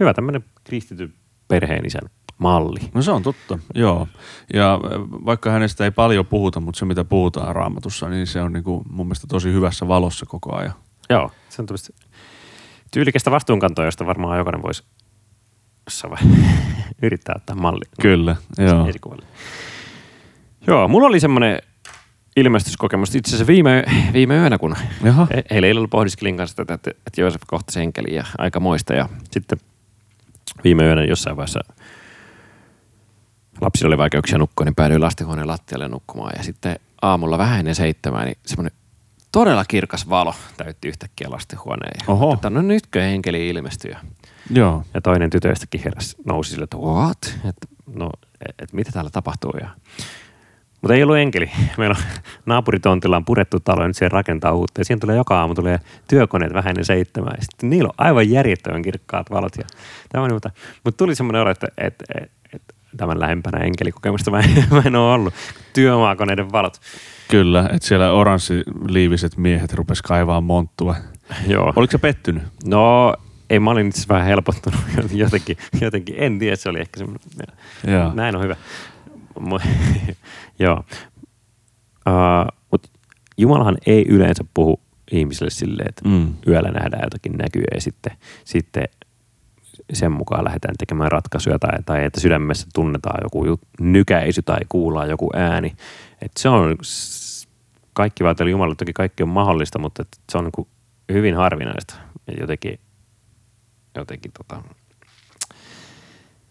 [0.00, 1.14] hyvä tämmöinen kristityn
[1.48, 2.80] perheenisän malli.
[2.94, 4.08] No se on totta, joo.
[4.54, 4.80] Ja äh,
[5.24, 8.84] vaikka hänestä ei paljon puhuta, mutta se mitä puhutaan raamatussa, niin se on niin kuin
[8.90, 10.74] mun mielestä tosi hyvässä valossa koko ajan.
[11.10, 11.92] Joo, se on tämmöistä
[12.90, 14.84] tyylikästä vastuunkantoa, josta varmaan jokainen voisi
[15.86, 16.52] jossain vaiheessa
[17.02, 17.84] yrittää ottaa malli.
[18.02, 18.88] Kyllä, joo.
[20.66, 21.58] Joo, mulla oli semmoinen
[22.38, 26.90] ilmestyskokemus itse asiassa viime, viime yönä, kun Jaha, E- Eilen illalla pohdiskelin kanssa tätä, että,
[26.90, 28.94] että Joosef kohtasi enkeliä ja aika moista.
[28.94, 29.58] Ja sitten
[30.64, 31.60] viime yönä jossain vaiheessa
[33.60, 36.32] lapsilla oli vaikeuksia nukkua, niin päädyin lastenhuoneen lattialle nukkumaan.
[36.36, 38.78] Ja sitten aamulla vähän ennen seitsemää, niin semmoinen
[39.32, 41.92] todella kirkas valo täytti yhtäkkiä lastenhuoneen.
[42.00, 42.34] Ja Oho.
[42.34, 43.90] Että no nytkö enkeli ilmestyi.
[43.90, 43.98] Ja,
[44.50, 44.84] joo.
[44.94, 47.18] ja toinen tytöistäkin heräsi, nousi sille, että what?
[47.34, 48.10] Että no,
[48.48, 49.52] et, et mitä täällä tapahtuu?
[49.60, 49.68] Ja,
[50.88, 51.50] mutta ei ollut enkeli.
[51.78, 54.80] Meillä on naapuritontilla on purettu talo ja nyt siellä rakentaa uutta.
[54.80, 57.34] Ja siihen tulee joka aamu tulee työkoneet vähän ennen seitsemää.
[57.36, 59.56] Ja sitten niillä on aivan järjettömän kirkkaat valot.
[59.56, 59.64] Ja
[60.08, 60.50] tämä on, mutta,
[60.84, 64.96] mutta tuli semmoinen olo, että, että, että, että tämän lähempänä enkelikokemusta mä en, mä en
[64.96, 65.34] ole ollut.
[65.72, 66.80] Työmaakoneiden valot.
[67.30, 70.96] Kyllä, että siellä oranssiliiviset miehet rupes kaivaa monttua.
[71.46, 71.72] Joo.
[71.76, 72.42] Oliko se pettynyt?
[72.66, 73.14] No,
[73.50, 74.80] ei, mä olin itse vähän helpottunut
[75.12, 76.14] jotenkin, jotenkin.
[76.18, 77.28] En tiedä, se oli ehkä semmoinen.
[77.86, 78.12] Joo.
[78.14, 78.56] Näin on hyvä.
[80.58, 80.84] Joo.
[82.08, 82.88] Uh, Mutta
[83.38, 84.80] Jumalahan ei yleensä puhu
[85.12, 86.34] ihmisille silleen, että Mm.
[86.46, 88.12] yöllä nähdään jotakin näkyä ja sitten,
[88.44, 88.84] sitten
[89.92, 95.08] sen mukaan lähdetään tekemään ratkaisuja tai, tai että sydämessä tunnetaan joku jut, nykäisy tai kuullaan
[95.10, 95.76] joku ääni.
[96.22, 96.76] Et se on
[97.92, 100.66] kaikki vaateli Jumalalle, toki kaikki on mahdollista, mutta se on niin
[101.12, 101.94] hyvin harvinaista.
[102.26, 102.78] Ja jotenkin,
[103.96, 104.62] jotenkin tota,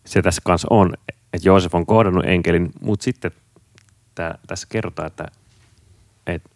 [0.06, 0.93] se tässä kanssa on,
[1.34, 3.32] että Joosef on kohdannut enkelin, mutta sitten
[4.17, 5.25] tää, tässä kerrotaan, että,
[6.27, 6.49] että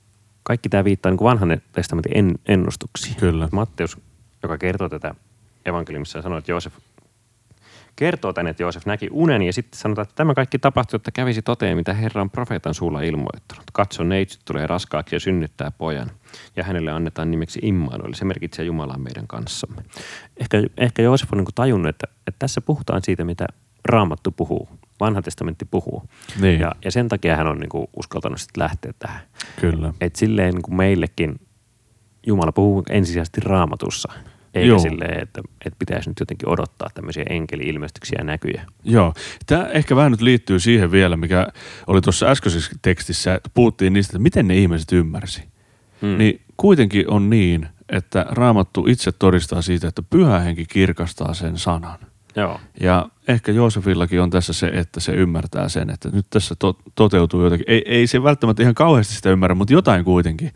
[0.44, 3.16] kaikki tämä viittaa niin kuin vanhan testamentin en, ennustuksiin.
[3.16, 3.50] Kyllä.
[3.52, 3.98] Matteus,
[4.44, 5.16] joka kertoo tätä
[5.66, 6.74] evankeliumissa, sanoo, että Joosef
[7.96, 11.42] kertoo tänne, että Joosef näki unen ja sitten sanotaan, että tämä kaikki tapahtui, että kävisi
[11.42, 13.64] toteen, mitä Herra on profeetan suulla ilmoittanut.
[13.74, 16.12] Katso, neitsyt tulee raskaaksi ja synnyttää pojan
[16.56, 18.14] ja hänelle annetaan nimeksi Immanuel.
[18.14, 19.82] Se merkitsee Jumalaa meidän kanssamme.
[20.38, 23.46] Ehkä, ehkä Joosef on niin tajunnut, että, että tässä puhutaan siitä, mitä
[23.86, 24.70] Raamattu puhuu,
[25.02, 26.04] vanha testamentti puhuu.
[26.42, 29.22] Niin, Ja, ja sen takia hän on niin kuin uskaltanut sitten lähteä tähän.
[29.60, 29.94] kyllä.
[30.02, 31.36] Että silleen niin kuin meillekin
[32.28, 34.14] Jumala puhuu ensisijaisesti raamatussa.
[34.54, 34.80] Eikä Joo.
[34.80, 38.66] silleen, että, että pitäisi nyt jotenkin odottaa tämmöisiä enkeli-ilmestyksiä ja näkyjä.
[38.84, 39.14] Joo.
[39.46, 41.48] Tämä ehkä vähän nyt liittyy siihen vielä, mikä
[41.88, 45.44] oli tuossa äskeisessä tekstissä, että puhuttiin niistä, että miten ne ihmiset ymmärsi.
[46.02, 46.18] Mm.
[46.18, 52.00] Niin kuitenkin on niin, että Raamattu itse todistaa siitä, että pyhä henki kirkastaa sen sanan.
[52.36, 52.60] Joo.
[52.80, 57.44] Ja ehkä Joosefillakin on tässä se, että se ymmärtää sen, että nyt tässä to- toteutuu
[57.44, 57.66] jotakin.
[57.68, 60.52] Ei, ei se välttämättä ihan kauheasti sitä ymmärrä, mutta jotain kuitenkin.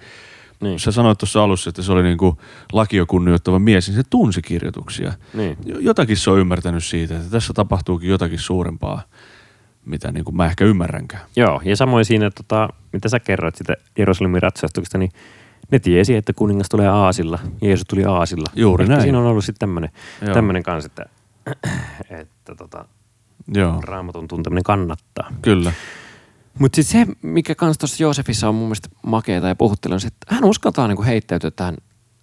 [0.62, 0.80] Niin.
[0.80, 2.38] Sä sanoit tuossa alussa, että se oli niin kuin
[2.74, 5.14] lakio kunnioittava mies, niin se tunsi kirjoituksia.
[5.34, 5.58] Niin.
[5.66, 9.02] Jo- Jotakin se on ymmärtänyt siitä, että tässä tapahtuukin jotakin suurempaa,
[9.86, 11.24] mitä niin kuin mä ehkä ymmärränkään.
[11.36, 15.12] Joo, ja samoin siinä, tota, mitä sä kerroit sitä Jerusalemin ratsastuksesta, niin
[15.72, 17.40] ne tiesi, että kuningas tulee aasilla.
[17.62, 18.46] Jeesus tuli aasilla.
[18.56, 19.04] Juuri Ehkä näin.
[19.04, 19.70] Siinä on ollut sitten
[20.34, 21.06] tämmöinen kanssa, että,
[22.22, 22.86] että tota,
[23.48, 25.32] Joo, raamatun tunteminen kannattaa.
[25.42, 25.72] kyllä.
[26.60, 30.08] Mutta sitten se, mikä kans tuossa Joosefissa on mun mielestä makeeta ja puhuttelee, on se,
[30.08, 31.76] että hän uskaltaa niinku heittäytyä tähän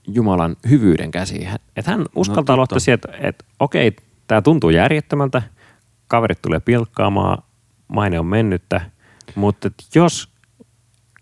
[0.07, 1.49] Jumalan hyvyyden käsiin.
[1.77, 2.53] Että hän uskaltaa totta.
[2.53, 5.43] no, luottaa siihen, että, että okei, tämä tuntuu järjettömältä,
[6.09, 7.43] kaverit tulee pilkkaamaan,
[7.89, 8.81] maine on mennyttä,
[9.35, 10.29] mutta et jos,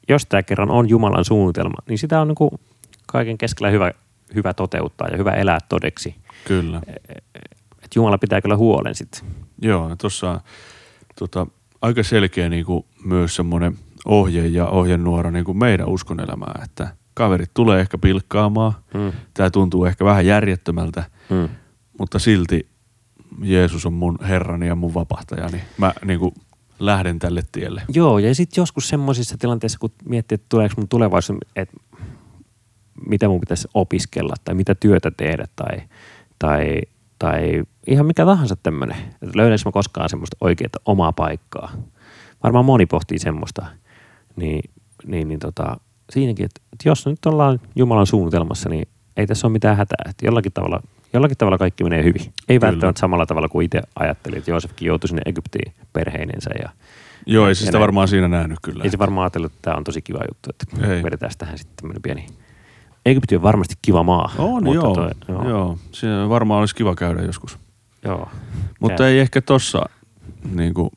[0.09, 2.61] jos tämä kerran on Jumalan suunnitelma, niin sitä on niinku
[3.07, 3.93] kaiken keskellä hyvä,
[4.35, 6.15] hyvä toteuttaa ja hyvä elää todeksi.
[6.45, 6.81] Kyllä.
[7.91, 9.21] Että Jumala pitää kyllä huolen sitten.
[9.63, 10.41] Joo, tuossa on
[11.19, 11.47] tota,
[11.83, 17.51] aika selkeä niin kuin myös semmoinen ohje ja ohjenuora niin kuin meidän uskonelämää, että kaverit
[17.55, 18.73] tulee ehkä pilkkaamaan.
[18.95, 19.13] Mm.
[19.35, 21.49] Tämä tuntuu ehkä vähän järjettömältä, Mm.
[21.99, 22.67] mutta silti
[23.43, 25.61] Jeesus on mun herrani ja mun vapahtajani.
[25.79, 26.35] Mä niin kuin
[26.79, 27.83] lähden tälle tielle.
[27.89, 31.77] Joo, ja sitten joskus semmoisissa tilanteissa, kun miettii, että tuleeko mun tulevaisuus, että
[33.07, 35.83] mitä mun pitäisi opiskella tai mitä työtä tehdä tai,
[36.39, 36.81] tai,
[37.21, 38.97] tai ihan mikä tahansa tämmöinen.
[39.23, 41.73] Että löydänkö mä koskaan semmoista oikeaa omaa paikkaa.
[42.43, 43.67] Varmaan moni pohtii semmoista.
[44.37, 44.71] Niin,
[45.07, 45.77] niin, niin tota,
[46.11, 50.05] siinäkin, että, että jos nyt ollaan Jumalan suunnitelmassa, niin ei tässä ole mitään hätää.
[50.11, 52.23] Että jollakin tavalla, jollakin tavalla kaikki menee hyvin.
[52.49, 52.73] Ei Kyllä.
[52.73, 56.71] välttämättä samalla tavalla kuin itse ajattelin, että Joosefkin joutui sinne Egyptiin perheinensä ja
[57.27, 57.81] Joo, ei se sitä näin.
[57.81, 58.85] varmaan siinä nähnyt kyllä.
[58.85, 61.03] ei se varmaan ajatellut, että tämä on tosi kiva juttu, että Ei.
[61.03, 62.27] vedetään tähän sitten tämmöinen pieni...
[63.07, 64.33] Egypti on varmasti kiva maa.
[64.39, 65.49] On, mutta joo, Toi, joo.
[65.49, 65.79] joo.
[65.93, 67.59] Siinä varmaan olisi kiva käydä joskus.
[68.05, 68.29] joo.
[68.81, 69.83] Mutta ei ehkä tossa
[70.55, 70.91] niin kuin,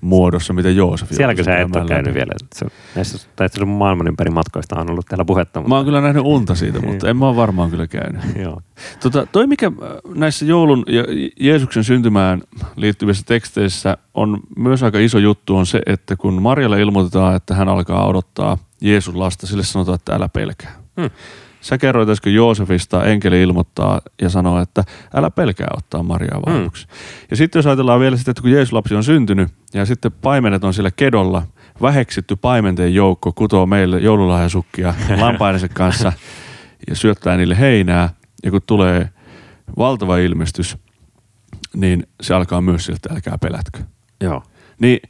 [0.00, 2.14] muodossa, mitä Joosef Sielläkö sä et ole käynyt läpi.
[2.14, 2.32] vielä?
[2.54, 5.60] Se, näissä, tai sun maailman ympäri matkoista on ollut täällä puhetta.
[5.60, 8.22] Mutta, Mä oon kyllä nähnyt unta siitä, mutta en mä ole varmaan kyllä käynyt.
[8.36, 8.60] Joo.
[9.02, 9.72] Tota, toi mikä äh,
[10.14, 11.04] näissä joulun ja
[11.40, 12.42] Jeesuksen syntymään
[12.76, 17.68] liittyvissä teksteissä on myös aika iso juttu on se, että kun Marjalle ilmoitetaan, että hän
[17.68, 20.81] alkaa odottaa Jeesus lasta, sille sanotaan, että älä pelkää.
[21.00, 21.10] Hmm.
[21.60, 26.86] Sä kerroit äsken Joosefista, enkeli ilmoittaa ja sanoo, että älä pelkää ottaa Mariaa vaimoksi.
[27.30, 30.64] Ja sitten jos ajatellaan vielä sitä, että kun Jeesus lapsi on syntynyt ja sitten paimenet
[30.64, 31.42] on sillä kedolla,
[31.82, 36.12] väheksitty paimenten joukko kutoo meille joululahjasukkia lampaidensa kanssa
[36.88, 38.08] ja syöttää niille heinää.
[38.44, 39.08] Ja kun tulee
[39.78, 40.76] valtava ilmestys,
[41.74, 43.78] niin se alkaa myös siltä, älkää pelätkö.
[44.20, 44.42] Joo.
[44.78, 45.00] Niin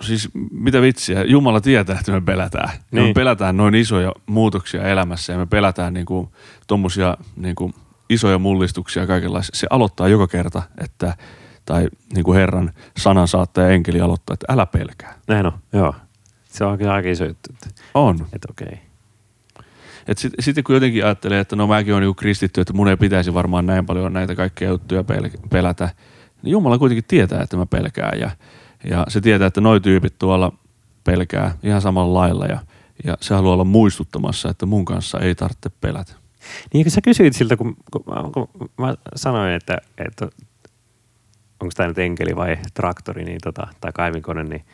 [0.00, 2.70] siis mitä vitsiä, Jumala tietää, että me pelätään.
[2.90, 3.06] Niin.
[3.06, 6.32] Me pelätään noin isoja muutoksia elämässä ja me pelätään niinku
[6.66, 7.72] tommosia niinku
[8.10, 9.50] isoja mullistuksia kaikenlaisia.
[9.54, 11.16] Se aloittaa joka kerta, että
[11.64, 15.14] tai niin kuin Herran sanan saattaja enkeli aloittaa, että älä pelkää.
[15.26, 15.94] Näin on, joo.
[16.48, 18.26] Se on kyllä aika iso juttu, että, On.
[18.32, 18.80] että okei.
[20.08, 22.96] Et sit, sitten kun jotenkin ajattelee, että no mäkin olen niinku kristitty, että mun ei
[22.96, 25.90] pitäisi varmaan näin paljon näitä kaikkia juttuja pel- pelätä,
[26.42, 28.30] niin Jumala kuitenkin tietää, että mä pelkään ja,
[28.84, 30.52] ja se tietää, että noi tyypit tuolla
[31.04, 32.58] pelkää ihan samalla lailla ja,
[33.04, 36.12] ja se haluaa olla muistuttamassa, että mun kanssa ei tarvitse pelätä.
[36.74, 40.28] Niin kun sä kysyit siltä, kun, kun, mä- kun mä sanoin, että, että
[41.60, 44.64] onko tämä nyt enkeli vai traktori niin tota, tai kaivinkone, niin,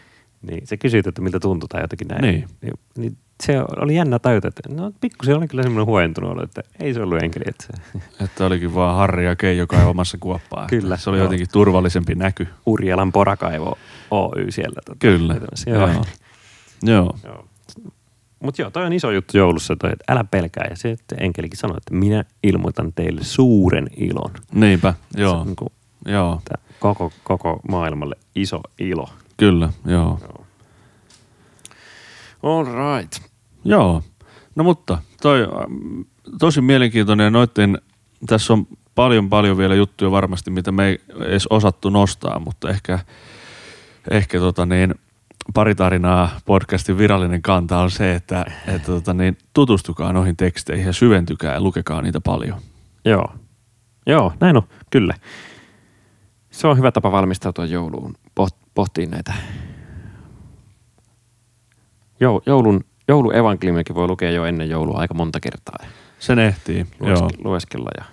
[0.43, 2.23] niin se kysyit, että miltä tuntui tai jotakin näin.
[2.23, 2.49] Niin.
[2.63, 6.63] niin, niin se oli jännä tajuta, että no pikkusen oli kyllä semmoinen huojentunut olo, että
[6.81, 7.45] ei se ollut enkeli.
[7.49, 10.67] Että se Että olikin vaan Harri ja Keijo kai omassa kuoppaan.
[10.67, 11.25] Kyllä, Se oli joo.
[11.25, 12.49] jotenkin turvallisempi näky.
[12.67, 13.79] Urjalan porakaivo
[14.11, 14.81] Oy siellä.
[14.87, 15.35] Tota, Kyllä.
[15.35, 15.71] vetämässä.
[15.71, 15.89] Joo.
[15.89, 16.05] Joo.
[16.83, 17.17] Joo.
[17.25, 17.45] joo.
[18.41, 20.67] Mutta joo, toi on iso juttu joulussa, toi, että älä pelkää.
[20.71, 24.31] Ja se, että enkelikin sanoi, että minä ilmoitan teille suuren ilon.
[24.55, 25.35] Niinpä, Se joo.
[25.41, 25.69] on niin kuin,
[26.07, 26.43] Joo,
[26.81, 29.09] koko, koko maailmalle iso ilo.
[29.37, 30.19] kyllä, joo.
[30.23, 30.44] Joo.
[32.45, 33.21] All right.
[33.65, 34.03] Joo,
[34.57, 36.01] no mutta toi ähm,
[36.39, 37.79] tosi mielenkiintoinen noitten,
[38.27, 42.99] tässä on paljon paljon vielä juttuja varmasti, mitä me ei edes osattu nostaa, mutta ehkä,
[44.11, 44.95] ehkä tota niin,
[45.55, 50.93] pari tarinaa podcastin virallinen kanta on se, että, että tota niin, tutustukaa noihin teksteihin ja
[50.93, 52.61] syventykää ja lukekaa niitä paljon.
[53.05, 53.35] Joo.
[54.07, 55.15] Joo, näin on, kyllä.
[56.51, 59.35] Se on hyvä tapa valmistautua jouluun, poht- pohtii näitä.
[62.25, 65.77] Jou- joulun, jouluevankeliumiakin voi lukea jo ennen joulua aika monta kertaa.
[66.19, 68.05] Sen ehtii, joo, lueske- lueskella ja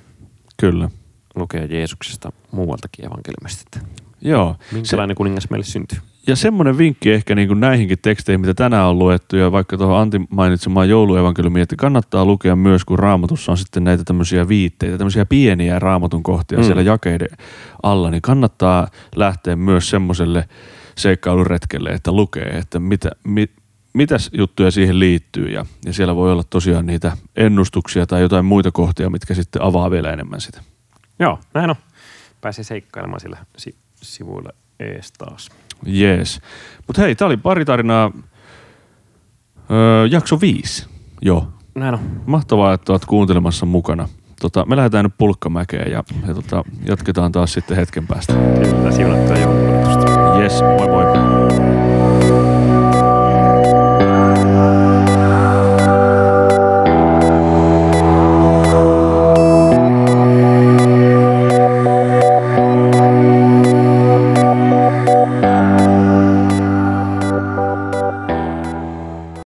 [0.57, 0.89] kyllä.
[1.35, 3.79] lukea Jeesuksesta muualtakin evankeliumista.
[4.21, 4.55] Joo.
[4.71, 5.99] Minkälainen kuningas meille syntyy?
[6.27, 10.01] Ja semmoinen vinkki ehkä niin kuin näihinkin teksteihin, mitä tänään on luettu, ja vaikka tuohon
[10.01, 15.25] Antti mainitsemaan jouluevankeliumiin, että kannattaa lukea myös, kun raamatussa on sitten näitä tämmöisiä viitteitä, tämmöisiä
[15.25, 16.63] pieniä raamatun kohtia mm.
[16.63, 17.27] siellä jakeiden
[17.83, 20.47] alla, niin kannattaa lähteä myös semmoiselle
[20.97, 23.49] seikkailuretkelle, että lukee, että mitä, mi,
[23.93, 28.71] mitäs juttuja siihen liittyy, ja, ja siellä voi olla tosiaan niitä ennustuksia tai jotain muita
[28.71, 30.61] kohtia, mitkä sitten avaa vielä enemmän sitä.
[31.19, 31.75] Joo, näin on.
[32.41, 34.49] Pääsee seikkailemaan sillä si- sivuilla
[34.79, 35.49] ees taas.
[35.85, 36.41] Jees.
[36.87, 38.11] Mutta hei, tää oli pari tarinaa,
[39.71, 40.85] öö, jakso viisi,
[41.21, 41.47] joo.
[41.75, 42.21] Näin on.
[42.25, 44.09] Mahtavaa, että olet kuuntelemassa mukana.
[44.41, 48.33] Tota, me lähdetään nyt pulkkamäkeen ja, ja tota, jatketaan taas sitten hetken päästä.
[48.33, 50.39] Kyllä, siunattua joulua.
[50.41, 51.80] Yes, moi moi.